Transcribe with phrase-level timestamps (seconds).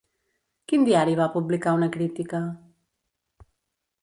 [0.71, 2.43] Quin diari va publicar una crítica?